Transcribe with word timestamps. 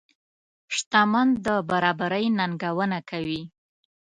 شتمن 0.75 1.27
د 1.45 1.47
برابرۍ 1.69 2.25
ننګونه 2.37 2.99
کوي. 3.09 3.41